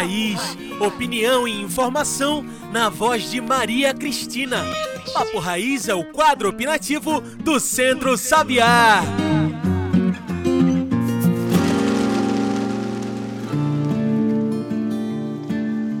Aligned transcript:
Raiz. 0.00 0.40
Opinião 0.80 1.46
e 1.46 1.60
informação 1.60 2.42
na 2.72 2.88
voz 2.88 3.30
de 3.30 3.38
Maria 3.38 3.92
Cristina. 3.92 4.64
Papo 5.12 5.38
Raiz 5.38 5.88
é 5.88 5.94
o 5.94 6.10
quadro 6.10 6.48
opinativo 6.48 7.20
do 7.20 7.60
Centro 7.60 8.16
Sabiá. 8.16 9.02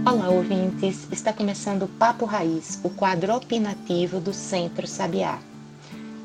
Olá, 0.06 0.30
ouvintes. 0.30 1.06
Está 1.12 1.34
começando 1.34 1.82
o 1.82 1.88
Papo 1.88 2.24
Raiz, 2.24 2.80
o 2.82 2.88
quadro 2.88 3.34
opinativo 3.34 4.18
do 4.18 4.32
Centro 4.32 4.86
Sabiá. 4.86 5.38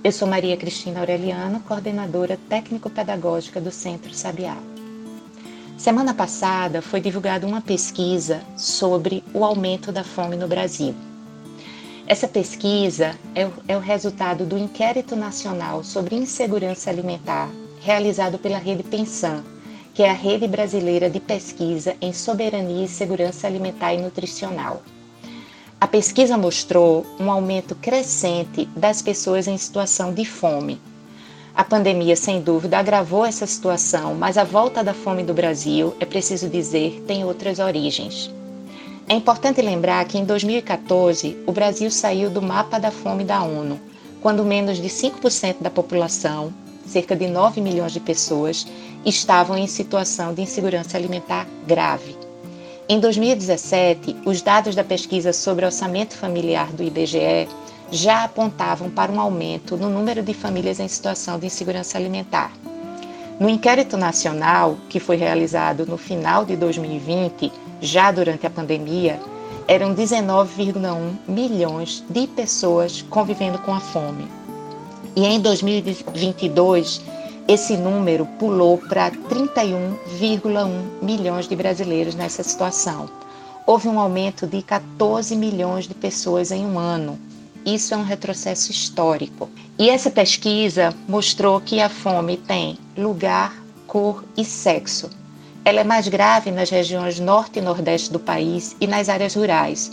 Eu 0.02 0.14
sou 0.14 0.30
Maria 0.30 0.56
Cristina 0.56 1.02
Aureliano, 1.02 1.60
coordenadora 1.60 2.40
técnico-pedagógica 2.48 3.60
do 3.60 3.70
Centro 3.70 4.14
Sabiá. 4.14 4.56
Semana 5.86 6.16
passada 6.16 6.82
foi 6.82 7.00
divulgada 7.00 7.46
uma 7.46 7.62
pesquisa 7.62 8.42
sobre 8.58 9.24
o 9.32 9.46
aumento 9.46 9.92
da 9.92 10.04
fome 10.04 10.36
no 10.36 10.48
Brasil. 10.48 10.96
Essa 12.08 12.28
pesquisa 12.28 13.16
é 13.36 13.46
o, 13.46 13.54
é 13.68 13.78
o 13.78 13.80
resultado 13.80 14.48
do 14.48 14.58
Inquérito 14.58 15.16
Nacional 15.16 15.84
sobre 15.84 16.16
Insegurança 16.16 16.90
Alimentar, 16.90 17.52
realizado 17.82 18.40
pela 18.40 18.58
Rede 18.58 18.82
Pensan, 18.82 19.44
que 19.94 20.02
é 20.02 20.10
a 20.10 20.14
rede 20.14 20.48
brasileira 20.48 21.08
de 21.08 21.20
pesquisa 21.20 21.96
em 22.02 22.12
soberania 22.12 22.86
e 22.86 22.90
segurança 22.90 23.46
alimentar 23.46 23.94
e 23.94 24.02
nutricional. 24.02 24.82
A 25.80 25.86
pesquisa 25.86 26.36
mostrou 26.36 27.06
um 27.20 27.30
aumento 27.30 27.76
crescente 27.76 28.66
das 28.76 29.04
pessoas 29.04 29.48
em 29.48 29.56
situação 29.56 30.12
de 30.16 30.26
fome, 30.26 30.82
a 31.56 31.64
pandemia, 31.64 32.18
sem 32.18 32.42
dúvida, 32.42 32.78
agravou 32.78 33.26
essa 33.26 33.48
situação, 33.48 34.14
mas 34.14 34.38
a 34.38 34.44
volta 34.44 34.84
da 34.84 34.94
fome 34.94 35.24
do 35.24 35.34
Brasil, 35.34 35.96
é 36.02 36.06
preciso 36.06 36.50
dizer, 36.50 37.02
tem 37.08 37.24
outras 37.24 37.60
origens. 37.60 38.30
É 39.08 39.14
importante 39.14 39.62
lembrar 39.62 40.04
que 40.04 40.18
em 40.18 40.26
2014 40.26 41.38
o 41.48 41.54
Brasil 41.54 41.90
saiu 41.90 42.30
do 42.30 42.42
mapa 42.42 42.78
da 42.78 42.92
fome 42.92 43.24
da 43.24 43.42
ONU, 43.42 43.80
quando 44.22 44.44
menos 44.44 44.80
de 44.80 44.90
5% 44.90 45.62
da 45.62 45.70
população, 45.70 46.54
cerca 46.86 47.16
de 47.16 47.28
9 47.28 47.62
milhões 47.62 47.94
de 47.94 48.02
pessoas, 48.02 48.68
estavam 49.06 49.58
em 49.58 49.68
situação 49.68 50.34
de 50.34 50.42
insegurança 50.42 50.98
alimentar 50.98 51.48
grave. 51.66 52.18
Em 52.90 53.00
2017, 53.00 54.18
os 54.26 54.42
dados 54.42 54.76
da 54.76 54.84
pesquisa 54.84 55.32
sobre 55.32 55.66
orçamento 55.66 56.18
familiar 56.18 56.72
do 56.74 56.84
IBGE 56.84 57.48
já 57.92 58.24
apontavam 58.24 58.90
para 58.90 59.12
um 59.12 59.20
aumento 59.20 59.78
no 59.78 59.90
número 59.90 60.24
de 60.24 60.34
famílias 60.34 60.80
em 60.80 60.88
situação 60.88 61.38
de 61.38 61.48
insegurança 61.48 61.98
alimentar. 61.98 62.52
No 63.40 63.50
inquérito 63.50 63.98
nacional, 63.98 64.78
que 64.90 65.00
foi 65.00 65.18
realizado 65.18 65.86
no 65.86 65.98
final 65.98 66.46
de 66.46 66.56
2020, 66.56 67.52
já 67.82 68.12
durante 68.12 68.48
a 68.48 68.50
pandemia, 68.50 69.20
eram 69.68 69.94
19,1 69.94 71.14
milhões 71.28 72.04
de 72.10 72.28
pessoas 72.28 73.02
convivendo 73.02 73.58
com 73.60 73.74
a 73.74 73.80
fome. 73.80 74.28
E 75.16 75.26
em 75.26 75.40
2022, 75.40 77.02
esse 77.48 77.76
número 77.78 78.26
pulou 78.40 78.78
para 78.78 79.12
31,1 79.12 80.70
milhões 81.02 81.48
de 81.48 81.56
brasileiros 81.56 82.16
nessa 82.16 82.42
situação. 82.42 83.10
Houve 83.66 83.88
um 83.88 84.00
aumento 84.00 84.48
de 84.48 84.62
14 84.62 85.36
milhões 85.36 85.88
de 85.88 85.94
pessoas 85.94 86.52
em 86.52 86.66
um 86.66 86.78
ano, 86.78 87.20
isso 87.66 87.94
é 87.94 87.98
um 87.98 88.04
retrocesso 88.04 88.72
histórico. 88.72 89.50
E 89.78 89.90
essa 89.90 90.12
pesquisa 90.12 90.94
mostrou 91.08 91.60
que 91.60 91.82
a 91.82 91.90
fome 91.90 92.38
tem 92.38 92.78
lugar, 92.96 93.56
cor 93.88 94.24
e 94.38 94.46
sexo. 94.46 95.10
Ela 95.64 95.82
é 95.82 95.84
mais 95.84 96.08
grave 96.08 96.52
nas 96.52 96.70
regiões 96.70 97.20
norte 97.20 97.60
e 97.60 97.62
nordeste 97.62 98.12
do 98.12 98.20
país 98.20 98.76
e 98.80 98.86
nas 98.86 99.10
áreas 99.10 99.34
rurais. 99.34 99.92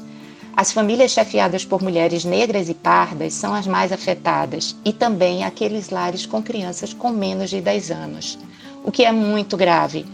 As 0.54 0.70
famílias 0.70 1.12
chefiadas 1.12 1.64
por 1.64 1.82
mulheres 1.82 2.26
negras 2.26 2.68
e 2.68 2.74
pardas 2.74 3.32
são 3.32 3.54
as 3.54 3.66
mais 3.66 3.90
afetadas, 3.90 4.76
e 4.84 4.92
também 4.92 5.44
aqueles 5.44 5.88
lares 5.88 6.26
com 6.26 6.42
crianças 6.42 6.92
com 6.92 7.08
menos 7.08 7.48
de 7.48 7.62
10 7.62 7.90
anos. 7.90 8.38
O 8.84 8.92
que 8.92 9.02
é 9.02 9.10
muito 9.10 9.56
grave. 9.56 10.04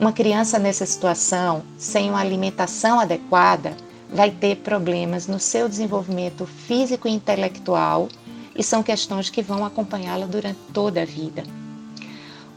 Uma 0.00 0.12
criança 0.12 0.56
nessa 0.56 0.86
situação, 0.86 1.64
sem 1.76 2.10
uma 2.10 2.20
alimentação 2.20 3.00
adequada, 3.00 3.76
vai 4.12 4.30
ter 4.30 4.56
problemas 4.56 5.26
no 5.26 5.38
seu 5.38 5.68
desenvolvimento 5.68 6.46
físico 6.46 7.06
e 7.06 7.12
intelectual 7.12 8.08
e 8.56 8.62
são 8.62 8.82
questões 8.82 9.30
que 9.30 9.42
vão 9.42 9.64
acompanhá-la 9.64 10.26
durante 10.26 10.58
toda 10.72 11.02
a 11.02 11.04
vida. 11.04 11.44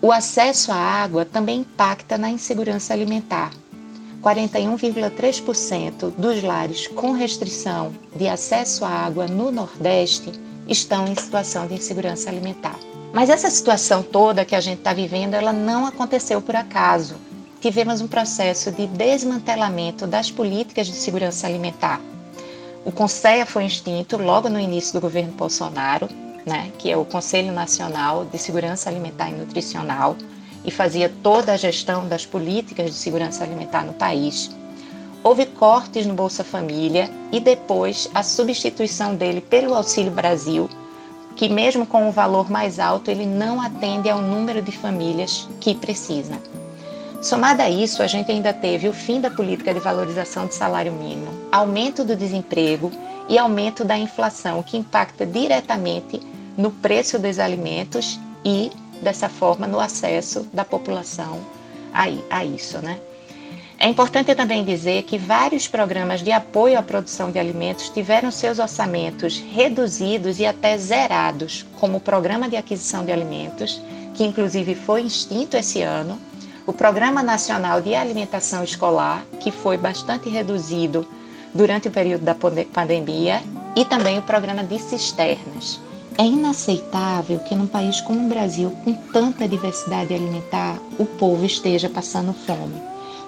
O 0.01 0.11
acesso 0.11 0.71
à 0.71 0.75
água 0.75 1.25
também 1.25 1.59
impacta 1.59 2.17
na 2.17 2.29
insegurança 2.29 2.93
alimentar. 2.93 3.51
41,3% 4.21 6.11
dos 6.11 6.43
lares 6.43 6.87
com 6.87 7.11
restrição 7.11 7.93
de 8.15 8.27
acesso 8.27 8.85
à 8.85 8.89
água 8.89 9.27
no 9.27 9.51
Nordeste 9.51 10.31
estão 10.67 11.07
em 11.07 11.15
situação 11.15 11.67
de 11.67 11.75
insegurança 11.75 12.29
alimentar. 12.29 12.77
Mas 13.13 13.29
essa 13.29 13.49
situação 13.49 14.01
toda 14.01 14.45
que 14.45 14.55
a 14.55 14.61
gente 14.61 14.77
está 14.77 14.93
vivendo, 14.93 15.33
ela 15.33 15.51
não 15.51 15.85
aconteceu 15.85 16.41
por 16.41 16.55
acaso 16.55 17.15
tivemos 17.61 18.01
um 18.01 18.07
processo 18.07 18.71
de 18.71 18.87
desmantelamento 18.87 20.07
das 20.07 20.31
políticas 20.31 20.87
de 20.87 20.93
segurança 20.93 21.45
alimentar. 21.45 22.01
O 22.83 22.91
CONSEA 22.91 23.45
foi 23.45 23.65
extinto 23.65 24.17
logo 24.17 24.49
no 24.49 24.59
início 24.59 24.93
do 24.93 24.99
governo 24.99 25.31
Bolsonaro, 25.33 26.09
né, 26.43 26.71
que 26.79 26.89
é 26.89 26.97
o 26.97 27.05
Conselho 27.05 27.51
Nacional 27.51 28.25
de 28.25 28.39
Segurança 28.39 28.89
Alimentar 28.89 29.29
e 29.29 29.33
Nutricional, 29.33 30.17
e 30.65 30.71
fazia 30.71 31.11
toda 31.21 31.53
a 31.53 31.57
gestão 31.57 32.07
das 32.07 32.25
políticas 32.25 32.87
de 32.87 32.95
segurança 32.95 33.43
alimentar 33.43 33.85
no 33.85 33.93
país. 33.93 34.49
Houve 35.23 35.45
cortes 35.45 36.07
no 36.07 36.15
Bolsa 36.15 36.43
Família 36.43 37.11
e 37.31 37.39
depois 37.39 38.09
a 38.11 38.23
substituição 38.23 39.13
dele 39.13 39.39
pelo 39.39 39.75
Auxílio 39.75 40.11
Brasil, 40.11 40.67
que 41.35 41.47
mesmo 41.47 41.85
com 41.85 42.09
o 42.09 42.11
valor 42.11 42.49
mais 42.49 42.79
alto, 42.79 43.11
ele 43.11 43.27
não 43.27 43.61
atende 43.61 44.09
ao 44.09 44.19
número 44.19 44.63
de 44.63 44.71
famílias 44.71 45.47
que 45.59 45.75
precisa. 45.75 46.41
Somada 47.21 47.61
a 47.61 47.69
isso, 47.69 48.01
a 48.01 48.07
gente 48.07 48.31
ainda 48.31 48.51
teve 48.51 48.87
o 48.89 48.93
fim 48.93 49.21
da 49.21 49.29
política 49.29 49.71
de 49.71 49.79
valorização 49.79 50.47
do 50.47 50.53
salário 50.55 50.91
mínimo, 50.91 51.31
aumento 51.51 52.03
do 52.03 52.15
desemprego 52.15 52.91
e 53.29 53.37
aumento 53.37 53.85
da 53.85 53.95
inflação, 53.95 54.63
que 54.63 54.75
impacta 54.75 55.23
diretamente 55.23 56.19
no 56.57 56.71
preço 56.71 57.19
dos 57.19 57.37
alimentos 57.37 58.19
e, 58.43 58.71
dessa 59.03 59.29
forma, 59.29 59.67
no 59.67 59.79
acesso 59.79 60.49
da 60.51 60.65
população 60.65 61.39
a, 61.93 62.05
a 62.31 62.43
isso, 62.43 62.79
né? 62.79 62.99
É 63.77 63.87
importante 63.87 64.33
também 64.33 64.65
dizer 64.65 65.03
que 65.03 65.17
vários 65.19 65.67
programas 65.67 66.23
de 66.23 66.31
apoio 66.31 66.77
à 66.77 66.81
produção 66.81 67.31
de 67.31 67.37
alimentos 67.37 67.89
tiveram 67.89 68.31
seus 68.31 68.57
orçamentos 68.57 69.37
reduzidos 69.37 70.39
e 70.39 70.45
até 70.45 70.75
zerados, 70.75 71.67
como 71.79 71.97
o 71.97 72.01
Programa 72.01 72.49
de 72.49 72.55
Aquisição 72.55 73.05
de 73.05 73.11
Alimentos, 73.11 73.79
que 74.15 74.23
inclusive 74.23 74.73
foi 74.73 75.03
extinto 75.03 75.55
esse 75.55 75.83
ano, 75.83 76.19
o 76.71 76.73
Programa 76.73 77.21
Nacional 77.21 77.81
de 77.81 77.93
Alimentação 77.93 78.63
Escolar, 78.63 79.25
que 79.41 79.51
foi 79.51 79.75
bastante 79.75 80.29
reduzido 80.29 81.05
durante 81.53 81.89
o 81.89 81.91
período 81.91 82.23
da 82.23 82.33
pandemia, 82.33 83.43
e 83.75 83.83
também 83.83 84.17
o 84.17 84.21
programa 84.21 84.63
de 84.63 84.79
cisternas. 84.79 85.81
É 86.17 86.23
inaceitável 86.23 87.39
que 87.39 87.55
num 87.55 87.67
país 87.67 87.99
como 87.99 88.25
o 88.25 88.29
Brasil, 88.29 88.71
com 88.85 88.93
tanta 88.93 89.49
diversidade 89.49 90.13
alimentar, 90.13 90.79
o 90.97 91.05
povo 91.05 91.45
esteja 91.45 91.89
passando 91.89 92.31
fome. 92.31 92.81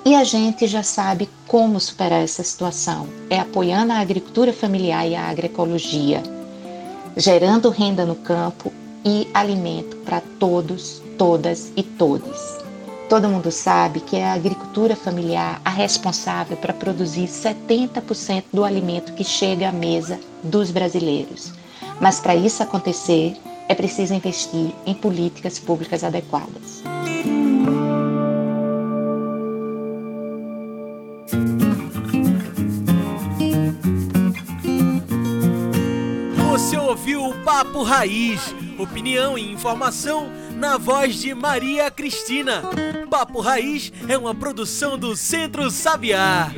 E 0.05 0.15
a 0.15 0.23
gente 0.23 0.65
já 0.65 0.81
sabe 0.81 1.29
como 1.45 1.81
superar 1.81 2.23
essa 2.23 2.43
situação: 2.43 3.09
é 3.29 3.41
apoiando 3.41 3.91
a 3.91 3.99
agricultura 3.99 4.53
familiar 4.53 5.05
e 5.05 5.15
a 5.15 5.29
agroecologia, 5.29 6.23
gerando 7.17 7.69
renda 7.69 8.05
no 8.05 8.15
campo 8.15 8.71
e 9.03 9.27
alimento 9.33 9.97
para 9.97 10.21
todos, 10.39 11.01
todas 11.17 11.73
e 11.75 11.83
todos. 11.83 12.62
Todo 13.09 13.29
mundo 13.29 13.51
sabe 13.51 13.99
que 13.99 14.15
é 14.15 14.25
a 14.25 14.33
agricultura 14.33 14.95
familiar 14.95 15.61
a 15.63 15.69
responsável 15.69 16.57
para 16.57 16.73
produzir 16.73 17.27
70% 17.27 18.45
do 18.51 18.63
alimento 18.63 19.13
que 19.13 19.23
chega 19.23 19.69
à 19.69 19.71
mesa 19.71 20.19
dos 20.41 20.71
brasileiros. 20.71 21.53
Mas 21.99 22.19
para 22.19 22.35
isso 22.35 22.63
acontecer, 22.63 23.37
é 23.67 23.75
preciso 23.75 24.13
investir 24.13 24.73
em 24.85 24.93
políticas 24.93 25.59
públicas 25.59 26.03
adequadas. 26.03 26.83
Você 36.51 36.77
ouviu 36.77 37.25
o 37.25 37.33
Papo 37.43 37.83
Raiz, 37.83 38.53
opinião 38.83 39.37
e 39.37 39.51
informação 39.51 40.29
na 40.55 40.77
voz 40.77 41.15
de 41.15 41.33
Maria 41.33 41.89
Cristina. 41.89 42.61
Papo 43.09 43.39
Raiz 43.39 43.91
é 44.07 44.17
uma 44.17 44.35
produção 44.35 44.97
do 44.97 45.15
Centro 45.15 45.71
Sabiá. 45.71 46.51